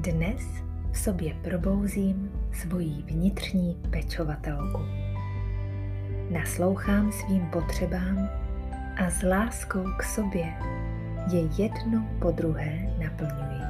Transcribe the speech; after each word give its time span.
Dnes 0.00 0.42
v 0.92 0.98
sobě 0.98 1.34
probouzím 1.42 2.30
svoji 2.52 3.02
vnitřní 3.02 3.76
pečovatelku. 3.90 4.78
Naslouchám 6.30 7.12
svým 7.12 7.46
potřebám 7.46 8.28
a 8.96 9.10
s 9.10 9.22
láskou 9.22 9.84
k 9.98 10.02
sobě 10.02 10.54
je 11.32 11.62
jedno 11.62 12.06
po 12.18 12.30
druhé 12.30 12.94
naplňuji. 12.98 13.60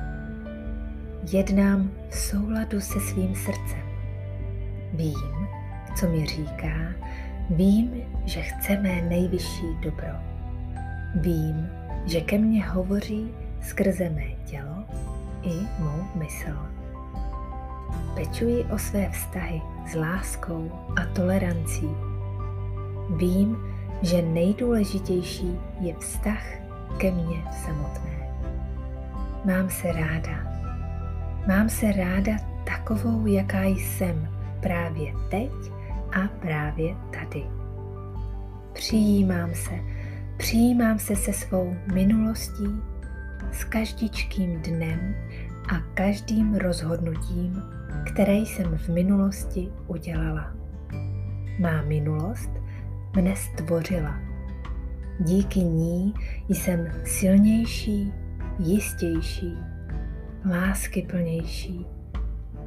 Jednám 1.32 1.90
v 2.08 2.16
souladu 2.16 2.80
se 2.80 3.00
svým 3.00 3.34
srdcem. 3.34 3.82
Vím, 4.92 5.48
co 5.96 6.08
mi 6.08 6.26
říká, 6.26 6.92
vím, 7.50 7.90
že 8.24 8.42
chce 8.42 8.76
mé 8.76 9.02
nejvyšší 9.02 9.66
dobro. 9.82 10.14
Vím, 11.14 11.68
že 12.06 12.20
ke 12.20 12.38
mně 12.38 12.66
hovoří 12.66 13.30
skrze 13.62 14.10
mé 14.10 14.26
tělo 14.44 14.84
i 15.42 15.82
mou 15.82 16.04
mysl. 16.14 16.56
Pečuji 18.14 18.64
o 18.64 18.78
své 18.78 19.10
vztahy 19.10 19.62
s 19.86 19.94
láskou 19.94 20.72
a 20.96 21.04
tolerancí. 21.14 21.88
Vím, 23.16 23.56
že 24.02 24.22
nejdůležitější 24.22 25.58
je 25.80 25.94
vztah 25.98 26.69
ke 26.98 27.10
mně 27.10 27.44
samotné. 27.64 28.10
Mám 29.44 29.70
se 29.70 29.92
ráda. 29.92 30.50
Mám 31.48 31.68
se 31.68 31.92
ráda 31.92 32.32
takovou, 32.64 33.26
jaká 33.26 33.64
jsem 33.64 34.28
právě 34.60 35.12
teď 35.30 35.52
a 36.12 36.28
právě 36.40 36.96
tady. 37.10 37.46
Přijímám 38.72 39.54
se, 39.54 39.70
přijímám 40.36 40.98
se 40.98 41.16
se 41.16 41.32
svou 41.32 41.76
minulostí, 41.94 42.66
s 43.52 43.64
každičkým 43.64 44.62
dnem 44.62 45.14
a 45.72 45.80
každým 45.94 46.54
rozhodnutím, 46.54 47.62
které 48.12 48.34
jsem 48.34 48.78
v 48.78 48.88
minulosti 48.88 49.68
udělala. 49.86 50.52
Má 51.58 51.82
minulost 51.82 52.50
mne 53.16 53.36
stvořila. 53.36 54.29
Díky 55.24 55.60
ní 55.60 56.14
jsem 56.48 56.92
silnější, 57.04 58.12
jistější, 58.58 59.58
láskyplnější 60.50 61.86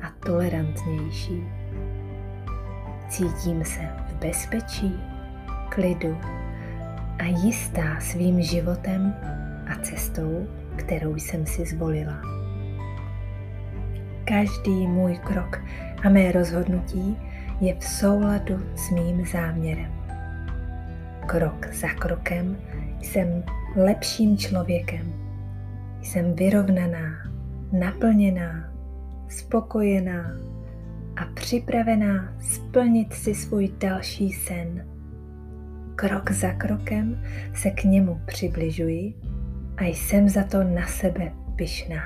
a 0.02 0.26
tolerantnější. 0.26 1.44
Cítím 3.10 3.66
se 3.66 3.80
v 4.08 4.16
bezpečí, 4.16 4.94
klidu 5.70 6.18
a 7.20 7.24
jistá 7.24 8.00
svým 8.00 8.42
životem 8.42 9.14
a 9.68 9.76
cestou, 9.82 10.48
kterou 10.76 11.16
jsem 11.16 11.46
si 11.46 11.66
zvolila. 11.66 12.22
Každý 14.26 14.88
můj 14.88 15.18
krok 15.18 15.62
a 16.04 16.10
mé 16.10 16.32
rozhodnutí 16.32 17.18
je 17.62 17.76
v 17.76 17.84
souladu 17.84 18.60
s 18.76 18.90
mým 18.90 19.26
záměrem. 19.26 20.03
Krok 21.26 21.74
za 21.74 21.88
krokem 21.88 22.58
jsem 23.02 23.44
lepším 23.76 24.38
člověkem. 24.38 25.14
Jsem 26.02 26.36
vyrovnaná, 26.36 27.30
naplněná, 27.72 28.74
spokojená 29.30 30.32
a 31.16 31.26
připravená 31.34 32.34
splnit 32.42 33.14
si 33.14 33.36
svůj 33.36 33.72
další 33.80 34.34
sen. 34.34 34.88
Krok 35.96 36.32
za 36.32 36.54
krokem 36.54 37.24
se 37.56 37.70
k 37.70 37.84
němu 37.84 38.22
přibližuji 38.26 39.14
a 39.78 39.84
jsem 39.84 40.30
za 40.30 40.44
to 40.44 40.64
na 40.64 40.88
sebe 40.88 41.32
pyšná. 41.56 42.04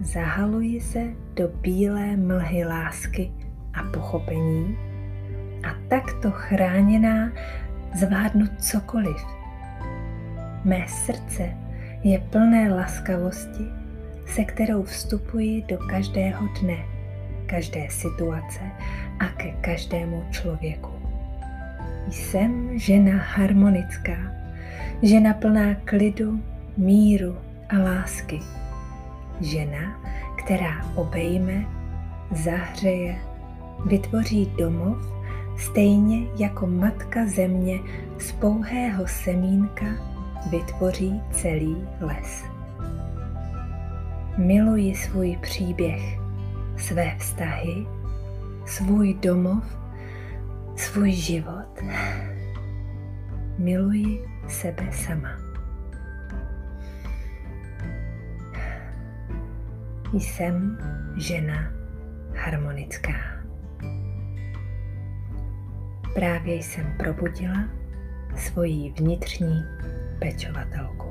Zahaluji 0.00 0.80
se 0.80 1.02
do 1.34 1.48
bílé 1.48 2.16
mlhy 2.16 2.64
lásky 2.64 3.32
a 3.74 3.82
pochopení 3.82 4.89
a 5.62 5.74
takto 5.88 6.30
chráněná 6.30 7.32
zvládnu 7.94 8.46
cokoliv. 8.58 9.26
Mé 10.64 10.86
srdce 10.88 11.56
je 12.02 12.18
plné 12.18 12.74
laskavosti, 12.74 13.64
se 14.26 14.44
kterou 14.44 14.82
vstupuji 14.82 15.62
do 15.62 15.78
každého 15.78 16.48
dne, 16.60 16.76
každé 17.46 17.86
situace 17.90 18.60
a 19.18 19.26
ke 19.26 19.50
každému 19.50 20.24
člověku. 20.30 20.90
Jsem 22.10 22.78
žena 22.78 23.16
harmonická, 23.16 24.40
Žena 25.02 25.34
plná 25.34 25.74
klidu, 25.74 26.40
míru 26.76 27.36
a 27.68 27.78
lásky. 27.78 28.40
Žena, 29.40 30.00
která 30.38 30.86
obejme, 30.94 31.64
zahřeje, 32.30 33.16
vytvoří 33.86 34.52
domov, 34.58 34.98
stejně 35.60 36.26
jako 36.38 36.66
matka 36.66 37.26
země 37.26 37.80
z 38.18 38.32
pouhého 38.32 39.06
semínka 39.06 39.86
vytvoří 40.50 41.22
celý 41.30 41.76
les. 42.00 42.44
Miluji 44.38 44.94
svůj 44.94 45.36
příběh, 45.42 46.18
své 46.76 47.16
vztahy, 47.18 47.86
svůj 48.66 49.14
domov, 49.14 49.78
svůj 50.76 51.12
život. 51.12 51.80
Miluji 53.58 54.24
sebe 54.48 54.88
sama. 54.92 55.30
Jsem 60.12 60.78
žena 61.16 61.72
harmonická. 62.34 63.39
Právě 66.14 66.54
jsem 66.54 66.94
probudila 66.98 67.68
svoji 68.36 68.92
vnitřní 68.98 69.64
pečovatelku. 70.18 71.09